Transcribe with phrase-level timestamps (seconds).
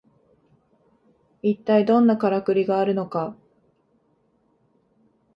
[1.43, 3.35] いったいどんなカラクリがあるのか